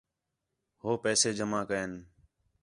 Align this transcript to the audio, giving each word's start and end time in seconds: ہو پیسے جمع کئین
ہو 0.81 0.89
پیسے 1.03 1.29
جمع 1.37 1.61
کئین 1.69 1.91